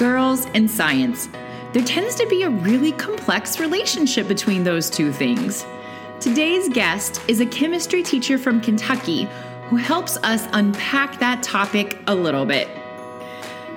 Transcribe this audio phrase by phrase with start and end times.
[0.00, 1.28] girls and science.
[1.74, 5.66] There tends to be a really complex relationship between those two things.
[6.20, 9.28] Today's guest is a chemistry teacher from Kentucky
[9.68, 12.66] who helps us unpack that topic a little bit.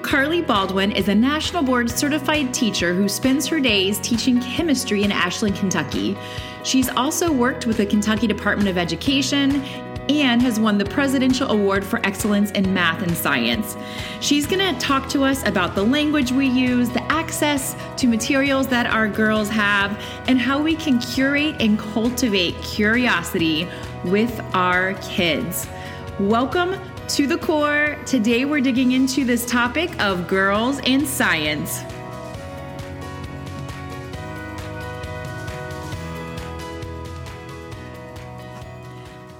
[0.02, 5.12] Carly Baldwin is a national board certified teacher who spends her days teaching chemistry in
[5.12, 6.18] Ashland, Kentucky.
[6.64, 9.62] She's also worked with the Kentucky Department of Education
[10.10, 13.78] and has won the Presidential Award for Excellence in Math and Science.
[14.20, 18.68] She's going to talk to us about the language we use, the access to materials
[18.68, 23.68] that our girls have, and how we can curate and cultivate curiosity
[24.06, 25.68] with our kids.
[26.20, 26.76] Welcome
[27.10, 27.98] to the core.
[28.06, 31.84] Today we're digging into this topic of girls and science.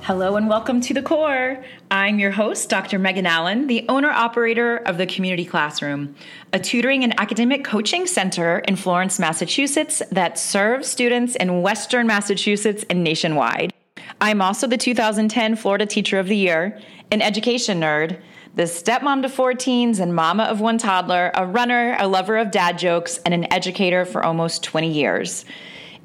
[0.04, 1.64] Hello and welcome to the core.
[1.90, 3.00] I'm your host, Dr.
[3.00, 6.14] Megan Allen, the owner operator of the Community Classroom,
[6.52, 12.84] a tutoring and academic coaching center in Florence, Massachusetts that serves students in Western Massachusetts
[12.90, 13.72] and nationwide.
[14.20, 16.78] I'm also the 2010 Florida Teacher of the Year,
[17.10, 18.20] an education nerd,
[18.56, 22.52] the stepmom to four teens and mama of one toddler, a runner, a lover of
[22.52, 25.46] dad jokes, and an educator for almost 20 years.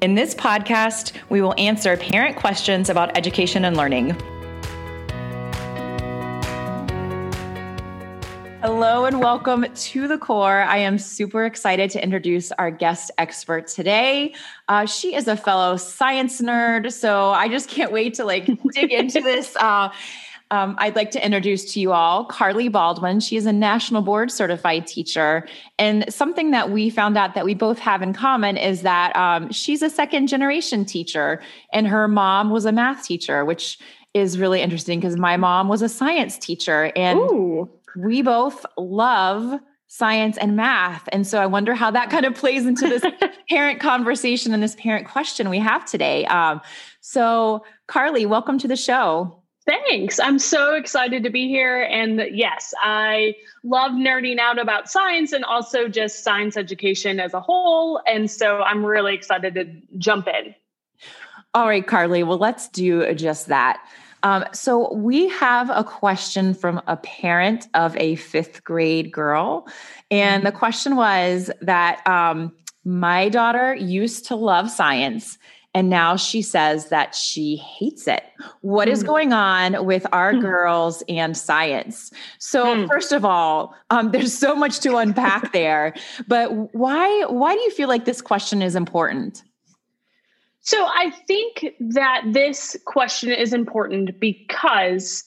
[0.01, 4.11] In this podcast, we will answer parent questions about education and learning.
[8.61, 10.61] Hello and welcome to the core.
[10.61, 14.35] I am super excited to introduce our guest expert today.
[14.69, 18.93] Uh, she is a fellow science nerd, so I just can't wait to like dig
[18.93, 19.53] into this.
[19.57, 19.89] Uh,
[20.51, 23.19] um, I'd like to introduce to you all Carly Baldwin.
[23.19, 25.47] She is a national board certified teacher.
[25.77, 29.51] And something that we found out that we both have in common is that um,
[29.51, 33.77] she's a second generation teacher, and her mom was a math teacher, which
[34.15, 36.91] is really interesting because my mom was a science teacher.
[36.95, 37.69] And Ooh.
[37.95, 41.07] we both love science and math.
[41.11, 43.03] And so I wonder how that kind of plays into this
[43.49, 46.25] parent conversation and this parent question we have today.
[46.25, 46.61] Um,
[47.01, 49.38] so, Carly, welcome to the show.
[49.69, 50.19] Thanks.
[50.19, 51.83] I'm so excited to be here.
[51.83, 57.39] And yes, I love nerding out about science and also just science education as a
[57.39, 58.01] whole.
[58.07, 60.55] And so I'm really excited to jump in.
[61.53, 62.23] All right, Carly.
[62.23, 63.85] Well, let's do just that.
[64.23, 69.67] Um, so we have a question from a parent of a fifth grade girl.
[70.09, 72.51] And the question was that um,
[72.85, 75.37] my daughter used to love science
[75.79, 78.25] and now she says that she hates it.
[78.59, 78.91] What mm.
[78.91, 79.07] is hmm.
[79.07, 80.41] going on with our mm.
[80.41, 82.11] girls and science?
[82.37, 82.87] So, mm.
[82.89, 85.95] first of all, um, there's so much to unpack there.
[86.27, 89.41] But why why do you feel like this question is important?
[90.59, 95.23] So, I think that this question is important because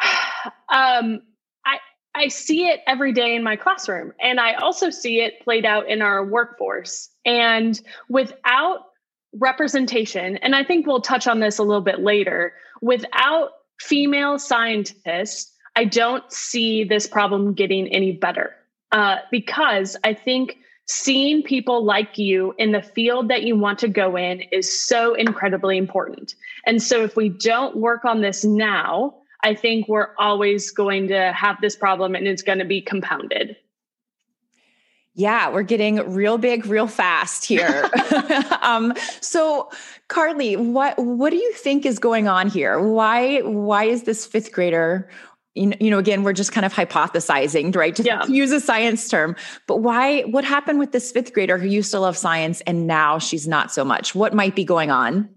[0.72, 1.20] um,
[1.66, 1.76] I
[2.14, 5.90] I see it every day in my classroom, and I also see it played out
[5.90, 7.10] in our workforce.
[7.26, 7.78] And
[8.08, 8.86] without
[9.32, 15.52] representation, and I think we'll touch on this a little bit later, without female scientists,
[15.76, 18.54] I don't see this problem getting any better
[18.92, 23.88] uh, because I think seeing people like you in the field that you want to
[23.88, 26.34] go in is so incredibly important.
[26.66, 31.32] And so if we don't work on this now, I think we're always going to
[31.32, 33.56] have this problem and it's going to be compounded.
[35.14, 37.90] Yeah, we're getting real big, real fast here.
[38.62, 39.70] um, so,
[40.08, 42.80] Carly, what what do you think is going on here?
[42.80, 45.10] Why why is this fifth grader?
[45.54, 47.94] You know, again, we're just kind of hypothesizing, right?
[47.96, 48.24] To, yeah.
[48.26, 49.34] use a science term,
[49.66, 50.22] but why?
[50.22, 53.72] What happened with this fifth grader who used to love science and now she's not
[53.72, 54.14] so much?
[54.14, 55.28] What might be going on?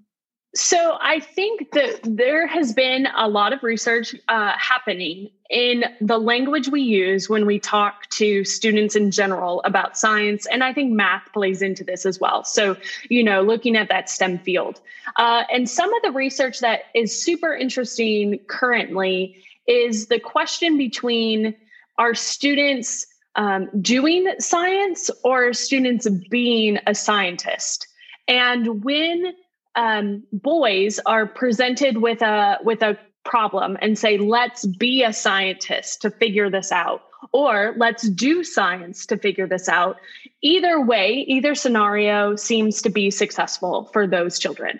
[0.55, 6.19] So I think that there has been a lot of research uh, happening in the
[6.19, 10.45] language we use when we talk to students in general about science.
[10.45, 12.43] And I think math plays into this as well.
[12.43, 12.77] So,
[13.09, 14.79] you know, looking at that STEM field.
[15.15, 19.35] Uh, and some of the research that is super interesting currently
[19.67, 21.55] is the question between
[21.97, 27.87] are students um, doing science or students being a scientist?
[28.27, 29.33] And when
[29.75, 36.01] um, boys are presented with a with a problem and say let's be a scientist
[36.01, 39.97] to figure this out or let's do science to figure this out.
[40.41, 44.79] Either way either scenario seems to be successful for those children.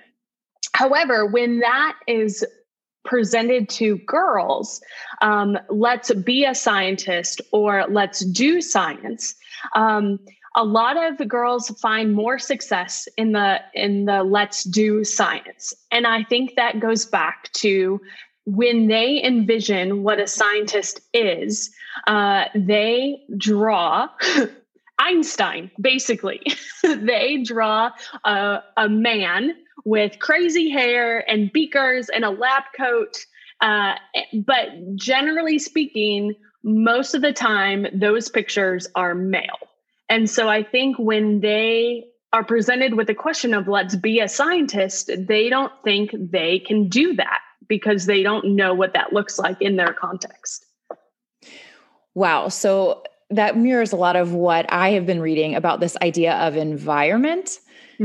[0.74, 2.46] However when that is
[3.06, 4.82] presented to girls
[5.22, 9.36] um, let's be a scientist or let's do science
[9.76, 10.20] um,
[10.56, 16.06] a lot of girls find more success in the in the let's do science and
[16.08, 18.00] i think that goes back to
[18.46, 21.74] when they envision what a scientist is
[22.08, 24.10] uh, they draw
[25.00, 26.42] Einstein, basically.
[26.84, 27.92] they draw
[28.24, 29.56] a, a, man
[29.86, 33.26] with crazy hair and beakers and a lab coat.
[33.62, 33.96] Uh,
[34.46, 39.60] but generally speaking, most of the time, those pictures are male.
[40.10, 44.28] And so I think when they are presented with the question of let's be a
[44.28, 49.40] scientist, they don't think they can do that because they don't know what that looks
[49.40, 50.66] like in their context.
[52.16, 52.50] Wow.
[52.50, 56.56] So that mirrors a lot of what I have been reading about this idea of
[56.56, 57.60] environment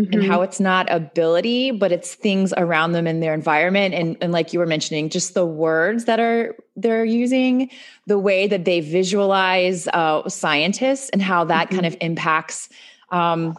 [0.05, 0.13] mm-hmm.
[0.13, 0.45] and how mm-hmm.
[0.45, 3.95] it's not ability, but it's things around them in their environment.
[3.95, 7.71] And, and like you were mentioning, just the words that are they're using,
[8.07, 11.77] the way that they visualize uh, scientists and how that mm-hmm.
[11.77, 12.69] kind of impacts
[13.11, 13.57] um,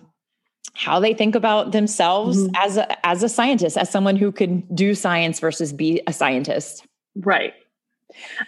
[0.74, 2.56] how they think about themselves mm-hmm.
[2.56, 6.86] as a, as a scientist, as someone who can do science versus be a scientist.
[7.15, 7.53] Right.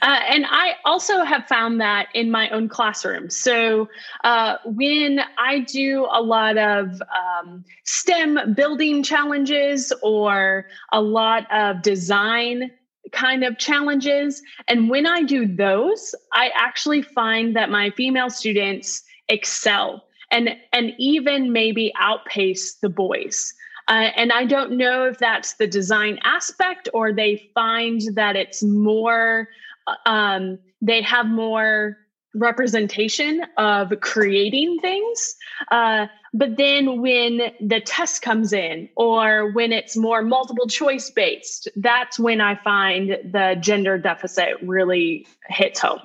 [0.02, 3.30] Uh, and I also have found that in my own classroom.
[3.30, 3.90] So
[4.24, 11.82] uh, when I do a lot of um, STEM building challenges or a lot of
[11.82, 12.72] design
[13.12, 19.04] kind of challenges, and when I do those, I actually find that my female students
[19.30, 23.54] excel and and even maybe outpace the boys.
[23.88, 28.64] Uh, and I don't know if that's the design aspect or they find that it's
[28.64, 29.50] more,
[29.88, 31.98] uh, um, they have more
[32.34, 35.36] representation of creating things.
[35.72, 41.68] Uh, but then when the test comes in or when it's more multiple choice based,
[41.76, 46.00] that's when I find the gender deficit really hits home.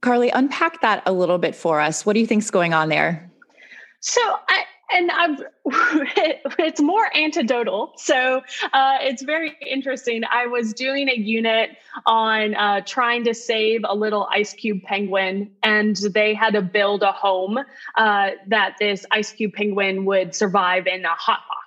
[0.00, 2.04] Carly, unpack that a little bit for us.
[2.04, 3.30] What do you think's going on there?
[4.00, 5.42] So I, and I've
[6.58, 8.42] it's more anecdotal, so
[8.72, 10.22] uh, it's very interesting.
[10.30, 11.70] I was doing a unit
[12.06, 17.02] on uh, trying to save a little ice cube penguin, and they had to build
[17.02, 17.58] a home
[17.96, 21.61] uh, that this ice cube penguin would survive in a hot box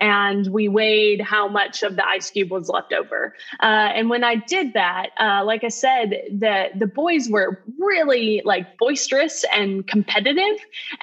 [0.00, 3.34] and we weighed how much of the ice cube was left over.
[3.60, 8.42] Uh, and when I did that, uh, like I said, the the boys were really
[8.44, 10.58] like boisterous and competitive,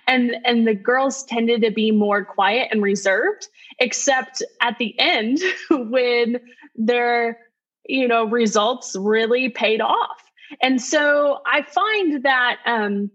[0.07, 3.47] and and the girls tended to be more quiet and reserved.
[3.79, 5.39] Except at the end,
[5.69, 6.39] when
[6.75, 7.39] their
[7.87, 10.21] you know results really paid off.
[10.61, 13.11] And so I find that um,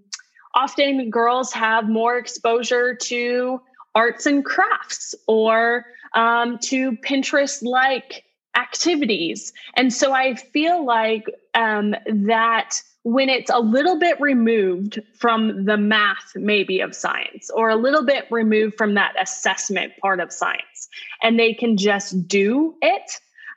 [0.55, 3.61] often girls have more exposure to
[3.94, 5.84] arts and crafts or
[6.14, 8.25] um, to Pinterest like
[8.56, 9.52] activities.
[9.75, 15.76] And so I feel like um, that when it's a little bit removed from the
[15.76, 20.88] math, maybe of science, or a little bit removed from that assessment part of science,
[21.22, 23.10] and they can just do it,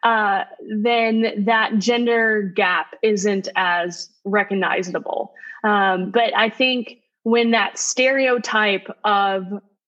[0.03, 0.43] uh,
[0.81, 5.33] then that gender gap isn't as recognizable.
[5.63, 9.43] Um, but I think when that stereotype of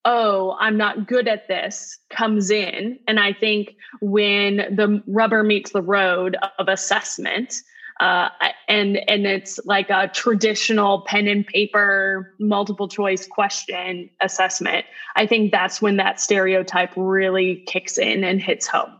[0.05, 2.99] oh, I'm not good at this comes in.
[3.07, 7.55] And I think when the rubber meets the road of assessment,
[7.99, 8.27] uh,
[8.67, 14.85] and and it's like a traditional pen and paper multiple choice question assessment.
[15.15, 18.99] I think that's when that stereotype really kicks in and hits home.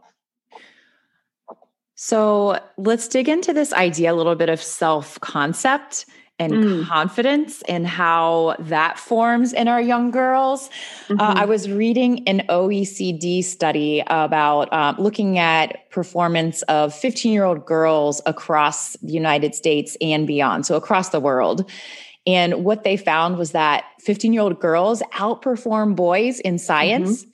[1.95, 6.05] So let's dig into this idea a little bit of self concept
[6.37, 6.87] and mm.
[6.87, 10.69] confidence and how that forms in our young girls.
[11.07, 11.19] Mm-hmm.
[11.19, 11.49] Uh, I mm-hmm.
[11.49, 18.21] was reading an OECD study about uh, looking at performance of 15 year old girls
[18.25, 21.69] across the United States and beyond, so across the world.
[22.27, 27.23] And what they found was that 15 year old girls outperform boys in science.
[27.23, 27.31] Mm-hmm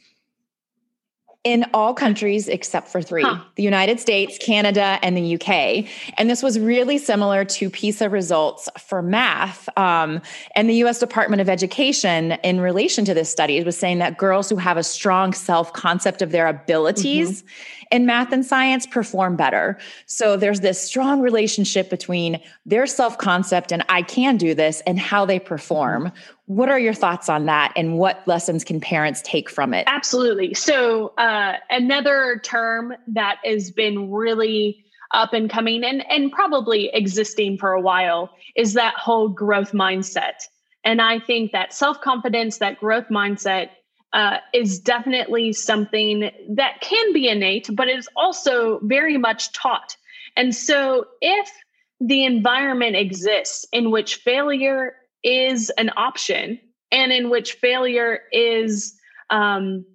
[1.43, 3.39] in all countries except for three huh.
[3.55, 5.85] the United States, Canada, and the UK.
[6.17, 9.67] And this was really similar to PISA results for math.
[9.77, 10.21] Um,
[10.55, 14.49] and the US Department of Education, in relation to this study, was saying that girls
[14.49, 17.95] who have a strong self concept of their abilities mm-hmm.
[17.95, 19.79] in math and science perform better.
[20.05, 24.99] So there's this strong relationship between their self concept and I can do this and
[24.99, 26.11] how they perform.
[26.45, 29.85] What are your thoughts on that, and what lessons can parents take from it?
[29.87, 30.53] Absolutely.
[30.53, 34.83] So, uh, another term that has been really
[35.13, 40.43] up and coming and, and probably existing for a while is that whole growth mindset.
[40.83, 43.69] And I think that self confidence, that growth mindset,
[44.13, 49.95] uh, is definitely something that can be innate, but is also very much taught.
[50.35, 51.49] And so, if
[51.99, 56.59] the environment exists in which failure is an option
[56.91, 58.95] and in which failure is
[59.29, 59.85] um,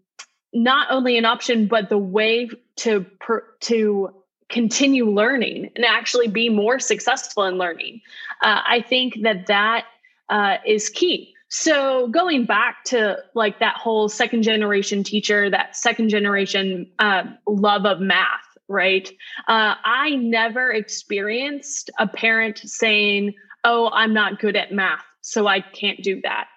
[0.52, 4.11] not only an option but the way to per, to
[4.49, 8.00] continue learning and actually be more successful in learning
[8.42, 9.85] uh, i think that that
[10.28, 11.35] uh, is key.
[11.49, 17.87] So going back to like that whole second generation teacher, that second generation uh, love
[17.87, 18.26] of math,
[18.68, 19.09] right?
[19.47, 25.61] Uh, I never experienced a parent saying, "Oh, I'm not good at math, so I
[25.61, 26.49] can't do that."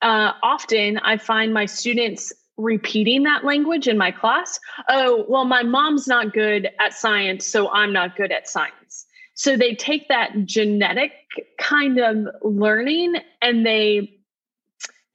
[0.00, 4.58] Uh, often, I find my students repeating that language in my class.
[4.88, 9.06] Oh, well, my mom's not good at science, so I'm not good at science.
[9.34, 11.12] So they take that genetic
[11.60, 14.12] kind of learning and they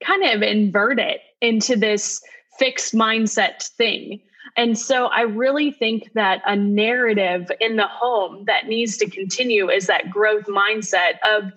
[0.02, 2.22] kind of invert it into this
[2.58, 4.20] fixed mindset thing.
[4.56, 9.70] And so I really think that a narrative in the home that needs to continue
[9.70, 11.52] is that growth mindset of,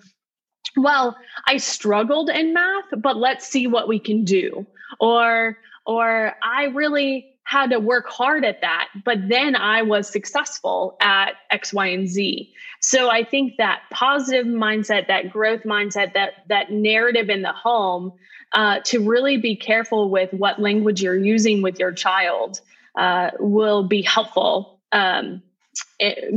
[0.76, 4.66] well, I struggled in math, but let's see what we can do.
[5.00, 10.96] Or, or I really had to work hard at that, but then I was successful
[11.00, 12.52] at X, Y, and Z.
[12.80, 18.12] So I think that positive mindset, that growth mindset, that that narrative in the home,
[18.52, 22.60] uh, to really be careful with what language you're using with your child
[22.98, 25.42] uh, will be helpful um,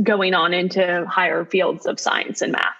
[0.02, 2.74] going on into higher fields of science and math.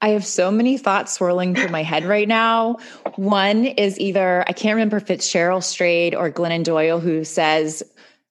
[0.00, 2.76] I have so many thoughts swirling through my head right now.
[3.16, 7.82] One is either, I can't remember if it's Cheryl Strayed or Glennon Doyle who says,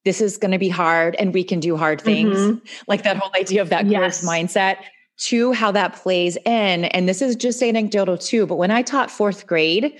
[0.05, 2.37] this is going to be hard and we can do hard things.
[2.37, 2.65] Mm-hmm.
[2.87, 4.21] Like that whole idea of that yes.
[4.21, 4.77] growth mindset.
[5.17, 6.85] Two, how that plays in.
[6.85, 9.93] And this is just anecdotal too, but when I taught fourth grade,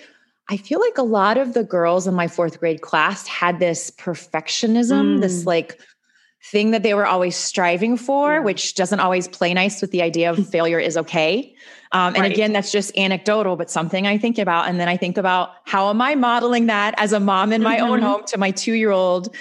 [0.50, 3.92] I feel like a lot of the girls in my fourth grade class had this
[3.92, 5.22] perfectionism, mm.
[5.22, 5.82] this like
[6.52, 8.40] thing that they were always striving for, yeah.
[8.40, 11.54] which doesn't always play nice with the idea of failure is okay.
[11.92, 12.32] Um, and right.
[12.32, 14.68] again, that's just anecdotal, but something I think about.
[14.68, 17.78] And then I think about how am I modeling that as a mom in my
[17.78, 17.86] mm-hmm.
[17.86, 19.34] own home to my two year old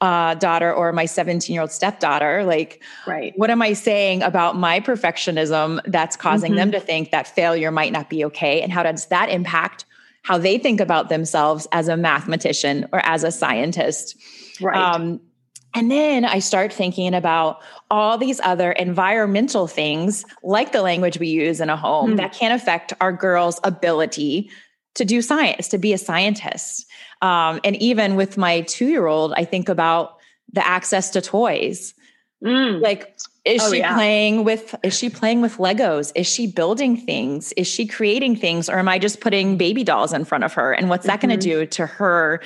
[0.00, 2.44] uh, daughter or my 17 year old stepdaughter?
[2.44, 3.34] Like, right.
[3.36, 6.56] what am I saying about my perfectionism that's causing mm-hmm.
[6.56, 8.62] them to think that failure might not be okay?
[8.62, 9.84] And how does that impact
[10.22, 14.16] how they think about themselves as a mathematician or as a scientist?
[14.60, 14.76] Right.
[14.76, 15.20] Um,
[15.74, 17.60] and then I start thinking about
[17.90, 22.16] all these other environmental things, like the language we use in a home, mm.
[22.16, 24.50] that can affect our girls' ability
[24.94, 26.86] to do science, to be a scientist.
[27.22, 30.16] Um, and even with my two year old, I think about
[30.52, 31.94] the access to toys.
[32.44, 32.80] Mm.
[32.80, 33.94] Like, is oh, she yeah.
[33.94, 36.10] playing with is she playing with Legos?
[36.14, 37.52] Is she building things?
[37.52, 38.68] Is she creating things?
[38.68, 40.72] Or am I just putting baby dolls in front of her?
[40.72, 41.28] And what's that mm-hmm.
[41.28, 42.40] going to do to her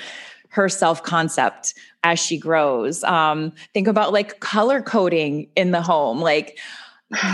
[0.55, 3.03] her self concept as she grows.
[3.03, 6.57] Um, think about like color coding in the home, like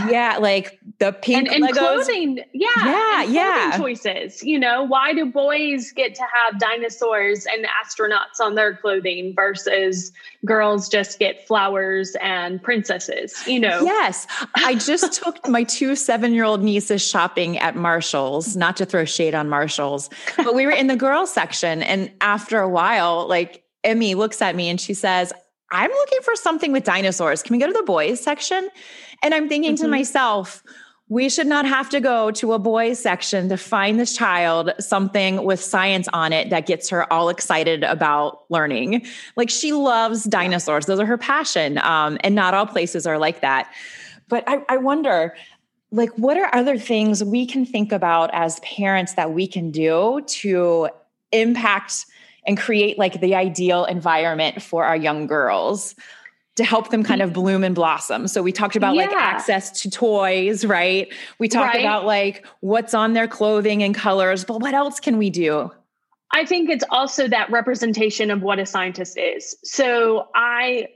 [0.10, 2.40] yeah, like the pink and, and clothing.
[2.54, 3.78] Yeah, yeah, yeah.
[3.78, 4.44] Choices.
[4.44, 10.12] You know, why do boys get to have dinosaurs and astronauts on their clothing versus
[10.44, 13.48] girls just get flowers and princesses?
[13.48, 13.82] You know.
[13.82, 18.58] Yes, I just took my two seven-year-old nieces shopping at Marshalls.
[18.58, 22.60] Not to throw shade on Marshalls, but we were in the girls section, and after
[22.60, 25.32] a while, like Emmy looks at me and she says,
[25.72, 27.42] I'm looking for something with dinosaurs.
[27.42, 28.70] Can we go to the boys section?
[29.24, 29.84] And I'm thinking mm-hmm.
[29.86, 30.64] to myself,
[31.10, 35.44] we should not have to go to a boys section to find this child something
[35.44, 39.06] with science on it that gets her all excited about learning.
[39.36, 41.80] Like she loves dinosaurs, those are her passion.
[41.80, 43.70] Um, and not all places are like that.
[44.30, 45.36] But I, I wonder,
[45.92, 50.22] like, what are other things we can think about as parents that we can do
[50.26, 50.88] to
[51.34, 52.06] impact
[52.46, 55.96] and create like the ideal environment for our young girls?
[56.58, 58.28] to help them kind of bloom and blossom.
[58.28, 59.06] So we talked about yeah.
[59.06, 61.08] like access to toys, right?
[61.40, 61.80] We talked right.
[61.80, 65.72] about like what's on their clothing and colors, but what else can we do?
[66.34, 69.56] I think it's also that representation of what a scientist is.
[69.64, 70.88] So I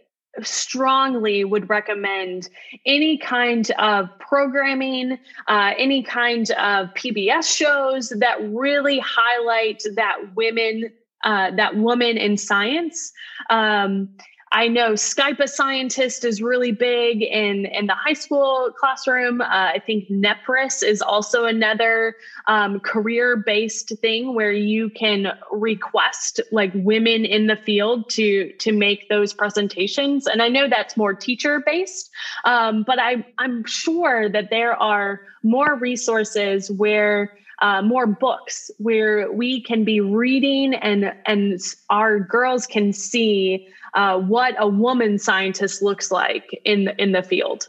[0.44, 2.50] strongly would recommend
[2.86, 10.92] any kind of programming, uh, any kind of PBS shows that really highlight that women,
[11.26, 13.12] uh, that woman in science.
[13.50, 14.10] Um,
[14.52, 19.42] I know Skype a Scientist is really big in, in the high school classroom.
[19.42, 22.16] Uh, I think Nepris is also another
[22.48, 28.72] um, career based thing where you can request like women in the field to to
[28.72, 30.26] make those presentations.
[30.26, 32.10] And I know that's more teacher based,
[32.46, 39.32] um, but I, I'm sure that there are more resources where uh, more books where
[39.32, 41.60] we can be reading and and
[41.90, 47.68] our girls can see uh, what a woman scientist looks like in in the field.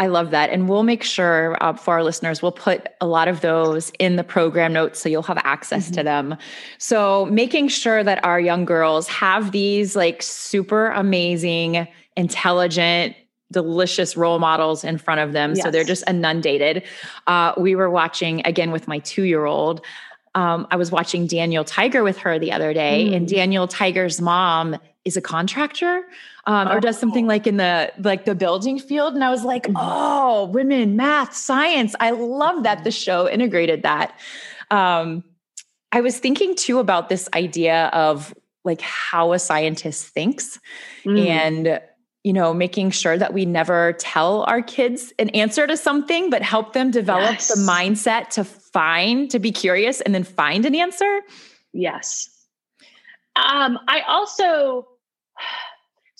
[0.00, 0.48] I love that.
[0.48, 4.16] And we'll make sure uh, for our listeners, we'll put a lot of those in
[4.16, 5.96] the program notes so you'll have access mm-hmm.
[5.96, 6.36] to them.
[6.78, 13.14] So, making sure that our young girls have these like super amazing, intelligent,
[13.52, 15.54] delicious role models in front of them.
[15.54, 15.64] Yes.
[15.64, 16.84] So they're just inundated.
[17.26, 19.84] Uh, we were watching again with my two year old.
[20.34, 23.16] Um, I was watching Daniel Tiger with her the other day, mm.
[23.16, 26.04] and Daniel Tiger's mom is a contractor
[26.46, 26.74] um, oh.
[26.74, 29.14] or does something like in the like the building field.
[29.14, 29.76] And I was like, mm-hmm.
[29.76, 31.94] oh, women, math, science.
[32.00, 34.18] I love that the show integrated that.
[34.70, 35.24] Um,
[35.92, 38.32] I was thinking too about this idea of
[38.64, 40.60] like how a scientist thinks
[41.04, 41.26] mm.
[41.26, 41.80] and
[42.24, 46.42] you know making sure that we never tell our kids an answer to something but
[46.42, 47.48] help them develop yes.
[47.48, 51.20] the mindset to find to be curious and then find an answer
[51.72, 52.28] yes
[53.36, 54.86] um i also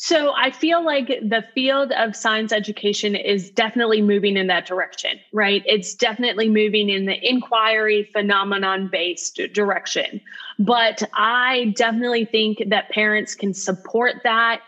[0.03, 5.21] so I feel like the field of science education is definitely moving in that direction,
[5.31, 5.63] right?
[5.67, 10.23] It's definitely moving in the inquiry phenomenon based direction.
[10.59, 14.63] But I definitely think that parents can support that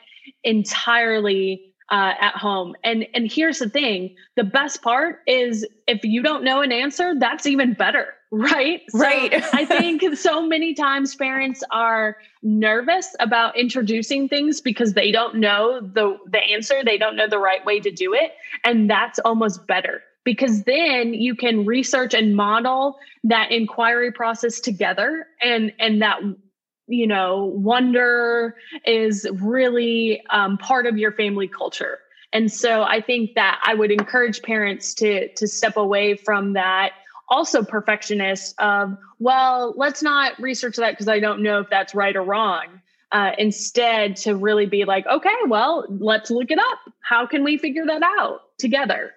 [0.44, 2.74] entirely uh, at home.
[2.82, 7.14] And and here's the thing: the best part is if you don't know an answer,
[7.18, 8.80] that's even better, right?
[8.88, 9.32] So right.
[9.52, 15.80] I think so many times parents are nervous about introducing things because they don't know
[15.80, 18.32] the the answer, they don't know the right way to do it,
[18.64, 25.26] and that's almost better because then you can research and model that inquiry process together
[25.42, 26.20] and and that
[26.92, 31.98] you know, wonder is really um, part of your family culture.
[32.32, 36.90] And so I think that I would encourage parents to to step away from that.
[37.28, 42.14] Also perfectionist of well let's not research that because i don't know if that's right
[42.14, 42.80] or wrong.
[43.10, 46.78] Uh, instead to really be like okay well let's look it up.
[47.00, 49.12] How can we figure that out together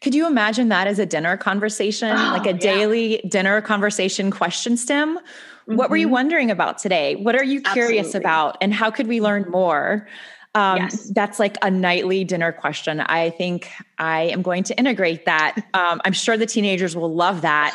[0.00, 2.58] could you imagine that as a dinner conversation oh, like a yeah.
[2.58, 5.18] daily dinner conversation question stem
[5.66, 5.78] Mm-hmm.
[5.78, 6.12] What were you mm-hmm.
[6.12, 7.16] wondering about today?
[7.16, 8.26] What are you curious Absolutely.
[8.26, 8.58] about?
[8.60, 10.06] And how could we learn more?
[10.54, 11.10] Um, yes.
[11.10, 13.00] That's like a nightly dinner question.
[13.00, 15.56] I think I am going to integrate that.
[15.74, 17.72] Um, I'm sure the teenagers will love that.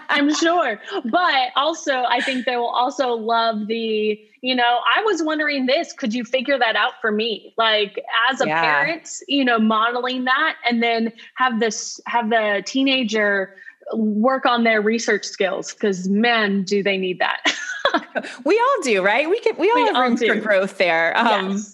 [0.08, 0.80] I'm sure.
[1.04, 5.92] But also, I think they will also love the, you know, I was wondering this.
[5.92, 7.52] Could you figure that out for me?
[7.58, 8.60] Like as a yeah.
[8.62, 13.56] parent, you know, modeling that and then have this, have the teenager
[13.92, 17.54] work on their research skills because man do they need that
[18.44, 21.50] we all do right we could we all we have room for growth there um,
[21.50, 21.73] yes.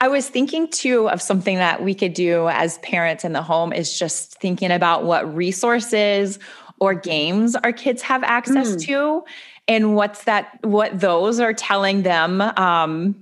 [0.00, 3.72] I was thinking too of something that we could do as parents in the home
[3.72, 6.38] is just thinking about what resources
[6.80, 8.84] or games our kids have access mm.
[8.84, 9.24] to
[9.68, 13.14] and what's that what those are telling them um,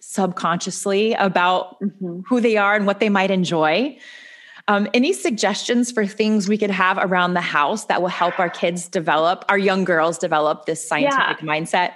[0.00, 2.20] subconsciously about mm-hmm.
[2.28, 3.96] who they are and what they might enjoy
[4.68, 8.50] um, any suggestions for things we could have around the house that will help our
[8.50, 11.46] kids develop, our young girls develop this scientific yeah.
[11.46, 11.92] mindset?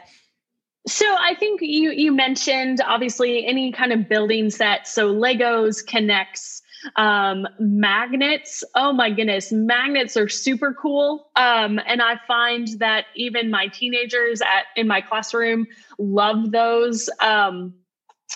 [0.86, 4.88] So I think you you mentioned obviously any kind of building set.
[4.88, 6.62] So Legos, K'NEX
[6.96, 8.64] um, magnets.
[8.74, 11.28] Oh my goodness, magnets are super cool.
[11.36, 15.66] Um, and I find that even my teenagers at in my classroom
[15.98, 17.10] love those.
[17.20, 17.74] Um,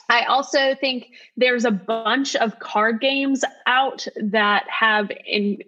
[0.09, 5.59] I also think there's a bunch of card games out that have in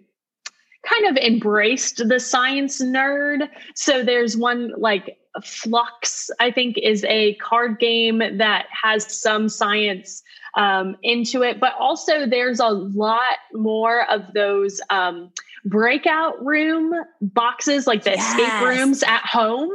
[0.97, 3.49] kind of embraced the science nerd.
[3.75, 10.23] So there's one like Fluxx, I think, is a card game that has some science
[10.55, 14.81] um, into it, but also there's a lot more of those.
[14.89, 15.31] Um,
[15.69, 18.39] breakout room boxes like the yes.
[18.39, 19.71] escape rooms at home.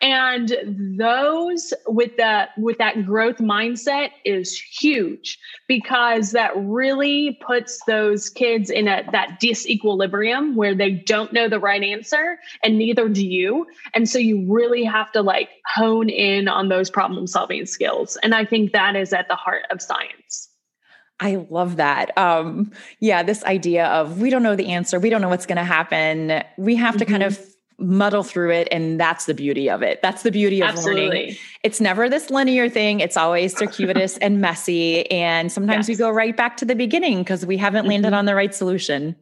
[0.00, 0.54] And
[0.98, 8.70] those with that with that growth mindset is huge because that really puts those kids
[8.70, 13.66] in a that disequilibrium where they don't know the right answer and neither do you.
[13.94, 18.16] And so you really have to like hone in on those problem solving skills.
[18.22, 20.51] And i think that is at the heart of science
[21.20, 22.16] I love that.
[22.18, 25.56] Um, yeah, this idea of we don't know the answer, we don't know what's going
[25.56, 26.42] to happen.
[26.56, 27.12] We have to mm-hmm.
[27.12, 27.38] kind of
[27.78, 30.00] muddle through it, and that's the beauty of it.
[30.02, 31.06] That's the beauty of Absolutely.
[31.06, 31.36] learning.
[31.62, 33.00] It's never this linear thing.
[33.00, 35.96] It's always circuitous and messy, and sometimes yes.
[35.96, 38.16] we go right back to the beginning because we haven't landed mm-hmm.
[38.16, 39.16] on the right solution.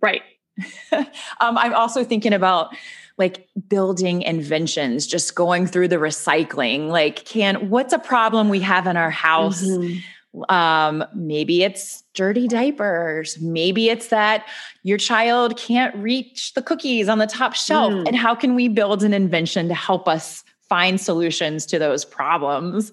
[0.00, 0.22] Right.
[0.92, 2.74] um, I'm also thinking about
[3.16, 6.88] like building inventions, just going through the recycling.
[6.88, 9.62] Like, can what's a problem we have in our house?
[9.62, 10.00] Mm-hmm
[10.48, 13.40] um, maybe it's dirty diapers.
[13.40, 14.46] Maybe it's that
[14.82, 17.92] your child can't reach the cookies on the top shelf.
[17.92, 18.06] Mm.
[18.06, 22.92] And how can we build an invention to help us find solutions to those problems?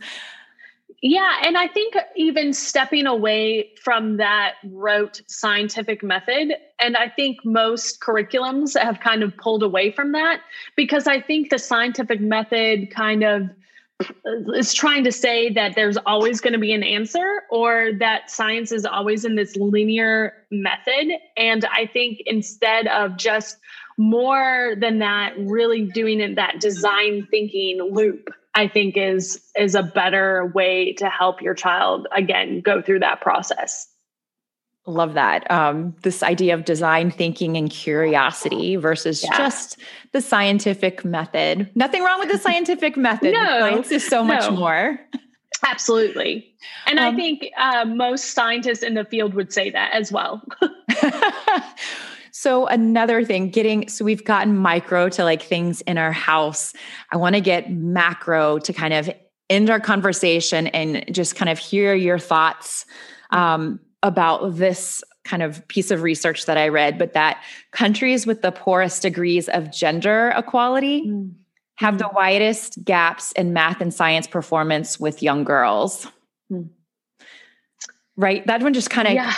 [1.03, 1.35] Yeah.
[1.43, 8.01] And I think even stepping away from that rote scientific method, and I think most
[8.01, 10.41] curriculums have kind of pulled away from that
[10.75, 13.43] because I think the scientific method kind of
[14.55, 18.71] is trying to say that there's always going to be an answer or that science
[18.71, 21.13] is always in this linear method.
[21.35, 23.57] And I think instead of just
[23.97, 29.83] more than that, really doing it that design thinking loop, I think is is a
[29.83, 33.87] better way to help your child again go through that process.
[34.87, 35.49] Love that.
[35.51, 39.37] Um, this idea of design thinking and curiosity versus yeah.
[39.37, 39.77] just
[40.13, 41.69] the scientific method.
[41.75, 43.33] Nothing wrong with the scientific method.
[43.33, 44.33] No, Science is so no.
[44.33, 44.97] much more.
[45.65, 46.53] Absolutely.
[46.85, 50.41] And um, I think uh, most scientists in the field would say that as well.
[52.31, 56.73] so, another thing, getting so we've gotten micro to like things in our house.
[57.11, 59.09] I want to get macro to kind of
[59.49, 62.85] end our conversation and just kind of hear your thoughts.
[63.31, 68.41] Um, about this kind of piece of research that I read, but that countries with
[68.41, 71.33] the poorest degrees of gender equality mm.
[71.75, 76.07] have the widest gaps in math and science performance with young girls.
[76.51, 76.69] Mm.
[78.15, 78.45] Right?
[78.47, 79.33] That one just kind of yeah.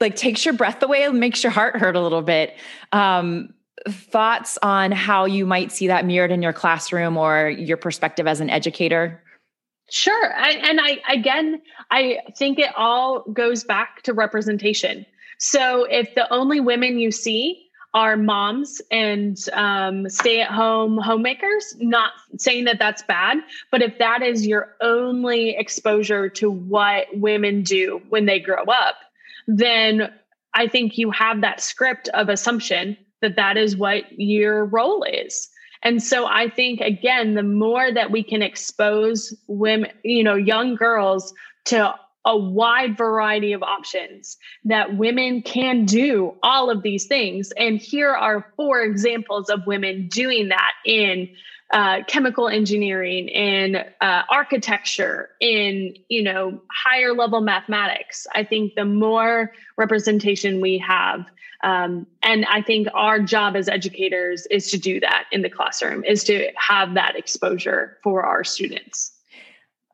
[0.00, 2.56] like takes your breath away and makes your heart hurt a little bit.
[2.92, 3.54] Um,
[3.88, 8.40] thoughts on how you might see that mirrored in your classroom or your perspective as
[8.40, 9.22] an educator?
[9.90, 10.34] Sure.
[10.34, 15.04] I, and I, again, I think it all goes back to representation.
[15.38, 21.74] So if the only women you see are moms and um, stay at home homemakers,
[21.80, 23.38] not saying that that's bad,
[23.72, 28.94] but if that is your only exposure to what women do when they grow up,
[29.48, 30.12] then
[30.54, 35.48] I think you have that script of assumption that that is what your role is.
[35.82, 40.74] And so I think again, the more that we can expose women, you know, young
[40.74, 41.32] girls
[41.66, 41.94] to
[42.26, 47.50] a wide variety of options that women can do all of these things.
[47.56, 51.30] And here are four examples of women doing that in
[51.72, 58.26] uh, chemical engineering, in uh, architecture, in you know higher level mathematics.
[58.34, 61.26] I think the more representation we have,
[61.62, 66.04] um, and I think our job as educators is to do that in the classroom,
[66.04, 69.12] is to have that exposure for our students.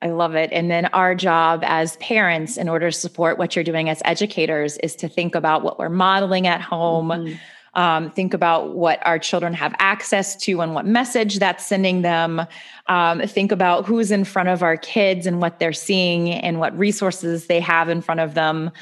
[0.03, 0.51] I love it.
[0.53, 4.77] And then our job as parents, in order to support what you're doing as educators,
[4.79, 7.09] is to think about what we're modeling at home.
[7.09, 7.35] Mm-hmm.
[7.77, 12.45] Um, think about what our children have access to and what message that's sending them.
[12.89, 16.77] Um, think about who's in front of our kids and what they're seeing and what
[16.77, 18.73] resources they have in front of them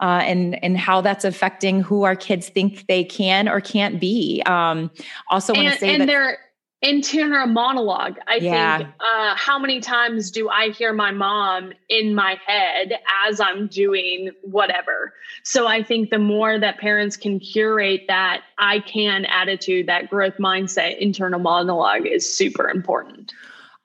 [0.00, 4.42] uh, and and how that's affecting who our kids think they can or can't be.
[4.46, 4.90] Um,
[5.30, 6.38] also, want to say and that their
[6.84, 8.18] internal monologue.
[8.28, 8.78] I yeah.
[8.78, 12.92] think uh, how many times do I hear my mom in my head
[13.26, 15.14] as I'm doing whatever?
[15.42, 20.36] So I think the more that parents can curate that I can attitude, that growth
[20.38, 23.32] mindset, internal monologue is super important.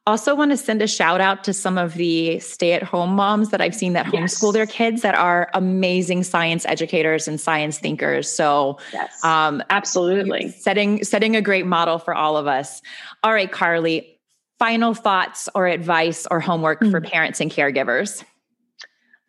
[0.10, 3.12] I also, want to send a shout out to some of the stay at home
[3.12, 7.78] moms that I've seen that homeschool their kids that are amazing science educators and science
[7.78, 8.28] thinkers.
[8.28, 12.82] So, yes, um, absolutely setting setting a great model for all of us.
[13.24, 14.19] All right, Carly,
[14.58, 16.89] final thoughts or advice or homework mm-hmm.
[16.89, 18.24] for parents and caregivers.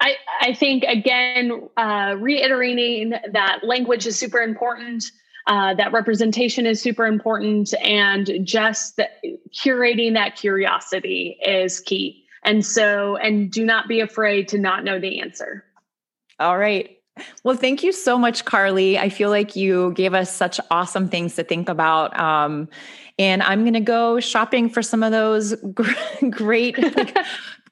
[0.00, 5.04] I, I think again, uh, reiterating that language is super important
[5.46, 9.08] uh, that representation is super important and just the,
[9.52, 15.00] curating that curiosity is key and so and do not be afraid to not know
[15.00, 15.64] the answer
[16.38, 16.96] all right
[17.44, 18.98] well, thank you so much, Carly.
[18.98, 22.18] I feel like you gave us such awesome things to think about.
[22.18, 22.68] Um,
[23.18, 25.54] and I'm going to go shopping for some of those
[26.30, 27.16] great like,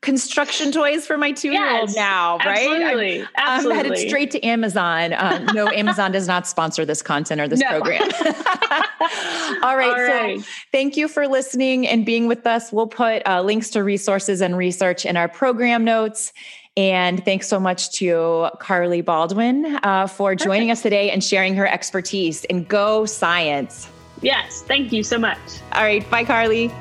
[0.00, 2.68] construction toys for my two year old yes, now, right?
[2.68, 3.22] Absolutely.
[3.22, 3.78] I'm, absolutely.
[3.78, 5.12] I'm headed straight to Amazon.
[5.12, 7.68] Um, no, Amazon does not sponsor this content or this no.
[7.68, 8.02] program.
[8.02, 9.62] All right.
[9.62, 10.40] All right.
[10.40, 12.72] So thank you for listening and being with us.
[12.72, 16.32] We'll put uh, links to resources and research in our program notes.
[16.76, 21.66] And thanks so much to Carly Baldwin uh, for joining us today and sharing her
[21.66, 22.44] expertise.
[22.44, 23.88] And go science.
[24.22, 24.62] Yes.
[24.62, 25.38] Thank you so much.
[25.72, 26.08] All right.
[26.08, 26.72] Bye, Carly.